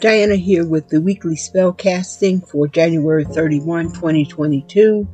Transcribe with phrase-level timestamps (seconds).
[0.00, 5.08] Dyanna here with the weekly spell casting for January 31, 2022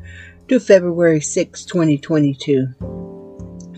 [0.49, 2.67] to February 6, 2022,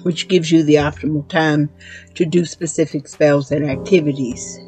[0.02, 1.70] which gives you the optimal time
[2.16, 4.58] to do specific spells and activities.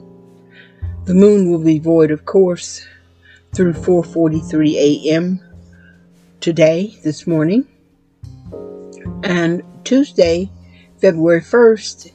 [1.06, 2.86] The moon will be void, of course,
[3.52, 5.40] through 4:43 a.m.
[6.38, 7.66] today, this morning.
[9.24, 10.52] And Tuesday,
[11.00, 12.12] February 1st,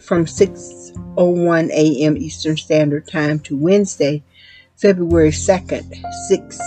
[0.00, 2.16] from 6:01 a.m.
[2.16, 4.22] Eastern Standard Time to Wednesday,
[4.76, 6.60] February 2nd, 6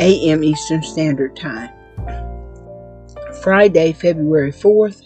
[0.00, 0.42] a.m.
[0.42, 1.70] Eastern Standard Time.
[3.42, 5.02] Friday, February 4th,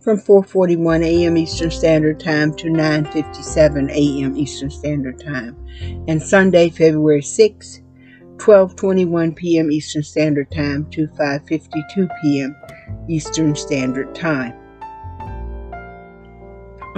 [0.00, 1.36] from 4:41 a.m.
[1.36, 4.36] Eastern Standard Time to 9:57 a.m.
[4.36, 5.56] Eastern Standard Time,
[6.08, 7.80] and Sunday, February 6th,
[8.36, 9.70] 12:21 p.m.
[9.70, 12.56] Eastern Standard Time to 5:52 p.m.
[13.08, 14.54] Eastern Standard Time.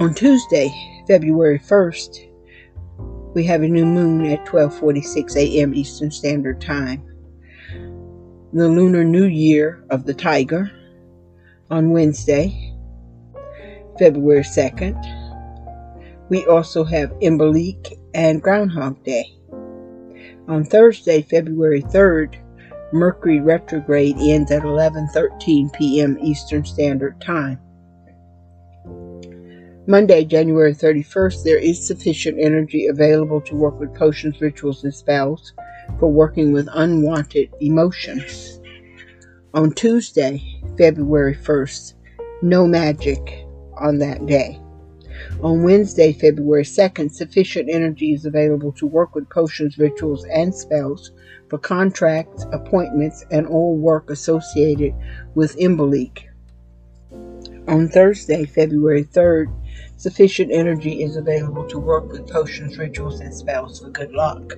[0.04, 0.70] On Tuesday,
[1.08, 2.28] February 1st,
[3.32, 5.74] we have a new moon at 12:46 a.m.
[5.74, 7.02] Eastern Standard Time.
[8.52, 10.70] The Lunar New Year of the Tiger
[11.70, 12.74] on Wednesday,
[13.98, 15.00] February 2nd.
[16.28, 19.24] We also have Imbolc and Groundhog Day.
[20.48, 22.36] On Thursday, February 3rd,
[22.92, 26.18] Mercury retrograde ends at 11:13 p.m.
[26.20, 27.58] Eastern Standard Time.
[29.86, 35.52] Monday, January 31st, there is sufficient energy available to work with potions, rituals, and spells
[36.00, 38.60] for working with unwanted emotions.
[39.52, 40.42] On Tuesday,
[40.78, 41.94] February 1st,
[42.40, 43.44] no magic
[43.76, 44.58] on that day.
[45.42, 51.10] On Wednesday, February 2nd, sufficient energy is available to work with potions, rituals, and spells
[51.50, 54.94] for contracts, appointments, and all work associated
[55.34, 56.22] with Imbolc.
[57.68, 59.54] On Thursday, February 3rd,
[59.96, 64.54] sufficient energy is available to work with potions, rituals, and spells for good luck.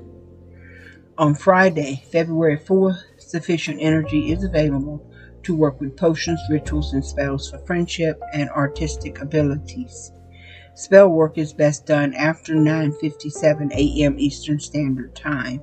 [1.19, 5.11] On Friday, February 4th, sufficient energy is available
[5.45, 10.13] to work with potions, rituals, and spells for friendship and artistic abilities.
[10.75, 14.19] Spell work is best done after 9:57 a.m.
[14.19, 15.63] Eastern Standard Time.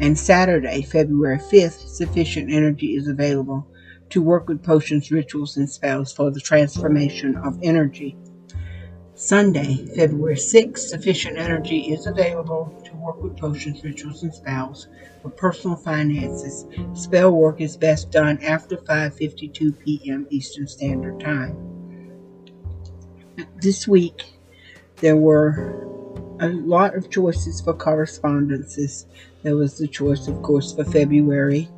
[0.00, 3.64] And Saturday, February 5th, sufficient energy is available
[4.10, 8.16] to work with potions, rituals, and spells for the transformation of energy.
[9.24, 14.88] Sunday, February 6th, sufficient energy is available to work with potions, rituals, and spells
[15.22, 16.66] for personal finances.
[16.94, 20.26] Spell work is best done after 5:52 p.m.
[20.30, 21.56] Eastern Standard Time.
[23.60, 24.24] This week,
[24.96, 25.86] there were
[26.40, 29.06] a lot of choices for correspondences.
[29.44, 31.68] There was the choice, of course, for February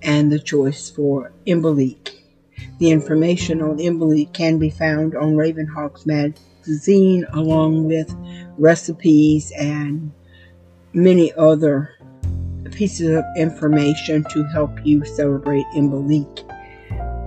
[0.00, 2.12] and the choice for Imbolc.
[2.78, 6.06] The information on Imbolc can be found on Ravenhawk's
[6.64, 8.14] magazine, along with
[8.56, 10.10] recipes and
[10.92, 11.90] many other
[12.72, 16.50] pieces of information to help you celebrate Imbolc.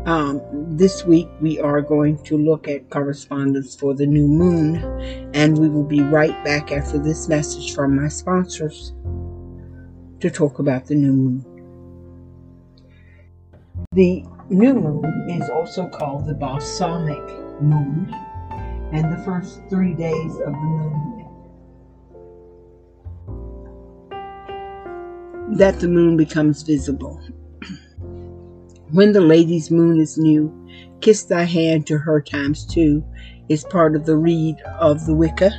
[0.07, 0.41] Um,
[0.77, 4.77] this week we are going to look at correspondence for the new moon,
[5.33, 8.93] and we will be right back after this message from my sponsors
[10.19, 11.45] to talk about the new moon.
[13.91, 17.21] The new moon is also called the balsamic
[17.61, 18.13] moon,
[18.93, 21.17] and the first three days of the moon
[25.57, 27.21] that the moon becomes visible.
[28.91, 30.53] when the lady's moon is new,
[31.01, 33.03] kiss thy hand to her times two
[33.49, 35.51] is part of the Rede of the Wicca.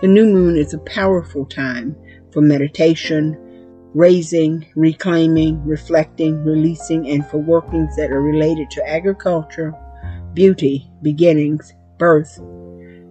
[0.00, 1.96] The new moon is a powerful time
[2.32, 3.36] for meditation,
[3.94, 9.74] raising, reclaiming, reflecting, releasing, and for workings that are related to agriculture,
[10.32, 12.40] beauty, beginnings, birth,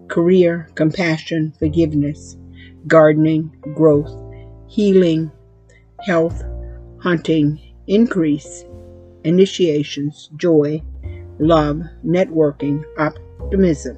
[0.07, 2.35] career, compassion, forgiveness,
[2.87, 4.11] gardening, growth,
[4.67, 5.31] healing,
[6.01, 6.43] health,
[6.99, 8.65] hunting, increase,
[9.23, 10.81] initiations, joy,
[11.37, 13.95] love, networking, optimism,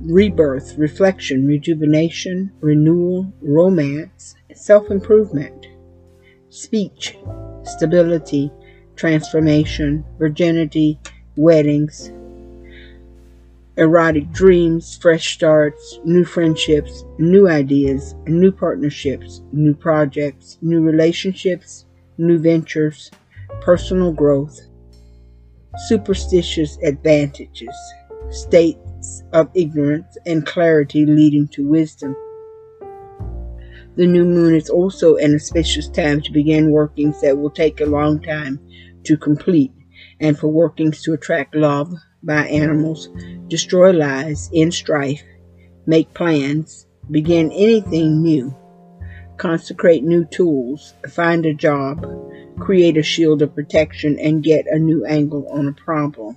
[0.00, 5.66] rebirth, reflection, rejuvenation, renewal, romance, self improvement,
[6.48, 7.18] speech,
[7.64, 8.50] stability,
[8.96, 10.98] transformation, virginity,
[11.36, 12.10] weddings,
[13.76, 21.84] erotic dreams, fresh starts, new friendships, new ideas, new partnerships, new projects, new relationships,
[22.16, 23.10] new ventures,
[23.60, 24.58] personal growth,
[25.88, 27.74] superstitious advantages,
[28.30, 32.16] states of ignorance and clarity leading to wisdom.
[33.96, 37.86] The new moon is also an auspicious time to begin workings that will take a
[37.86, 38.58] long time
[39.04, 39.72] to complete
[40.20, 41.92] and for workings to attract love,
[42.26, 43.08] by animals,
[43.46, 45.22] destroy lies, end strife,
[45.86, 48.54] make plans, begin anything new,
[49.36, 52.04] consecrate new tools, find a job,
[52.58, 56.36] create a shield of protection, and get a new angle on a problem.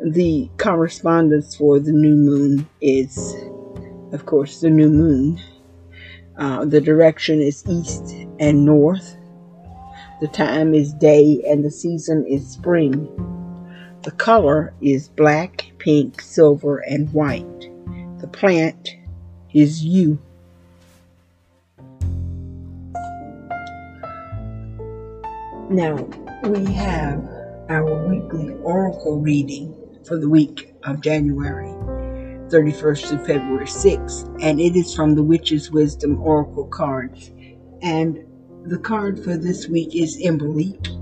[0.00, 3.34] The correspondence for the new moon is,
[4.12, 5.40] of course, the new moon.
[6.38, 9.16] Uh, the direction is east and north.
[10.20, 13.08] The time is day and the season is spring.
[14.06, 17.42] The color is black, pink, silver, and white.
[18.20, 18.94] The plant
[19.52, 20.20] is you.
[25.68, 25.96] Now,
[26.44, 27.18] we have
[27.68, 29.74] our weekly oracle reading
[30.06, 31.74] for the week of January
[32.48, 37.32] 31st to February 6th, and it is from the Witch's Wisdom Oracle cards.
[37.82, 38.24] And
[38.66, 40.96] the card for this week is Imbolc,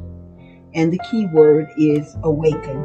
[0.75, 2.83] and the key word is awaken.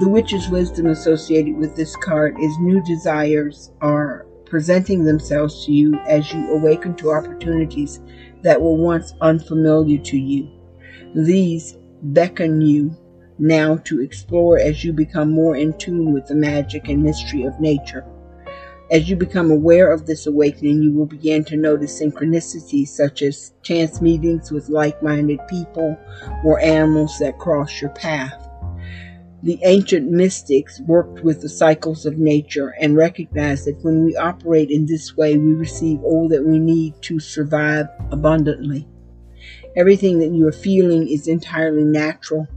[0.00, 5.94] The Witch's Wisdom associated with this card is new desires are presenting themselves to you
[6.08, 8.00] as you awaken to opportunities
[8.42, 10.48] that were once unfamiliar to you.
[11.14, 12.96] These beckon you
[13.38, 17.58] now to explore as you become more in tune with the magic and mystery of
[17.60, 18.04] nature.
[18.90, 23.52] As you become aware of this awakening, you will begin to notice synchronicities such as
[23.62, 25.96] chance meetings with like minded people
[26.44, 28.48] or animals that cross your path.
[29.44, 34.70] The ancient mystics worked with the cycles of nature and recognized that when we operate
[34.70, 38.88] in this way, we receive all that we need to survive abundantly.
[39.76, 42.48] Everything that you are feeling is entirely natural.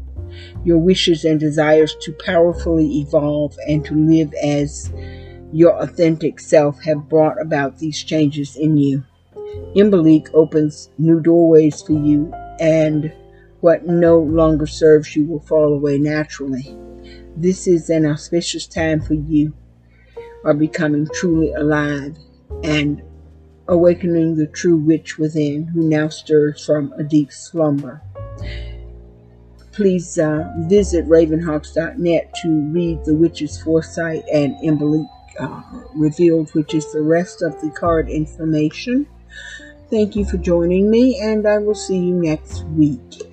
[0.66, 4.92] Your wishes and desires to powerfully evolve and to live as
[5.54, 9.04] your authentic self have brought about these changes in you.
[9.76, 13.14] Imbolc opens new doorways for you and
[13.62, 16.76] what no longer serves you will fall away naturally.
[17.38, 19.54] This is an auspicious time for you
[20.44, 22.18] are becoming truly alive
[22.64, 23.04] and
[23.68, 28.02] awakening the true witch within who now stirs from a deep slumber.
[29.72, 35.08] Please uh, visit ravenhawks.net to read the witch's foresight and Imbolc
[35.40, 35.62] uh,
[35.96, 39.08] revealed, which is the rest of the card information.
[39.90, 43.33] Thank you for joining me, and I will see you next week.